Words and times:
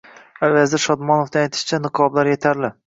Vazir 0.55 0.81
Shodmonovning 0.85 1.41
aytishicha, 1.45 1.85
niqoblar 1.89 2.37
etarli 2.39 2.79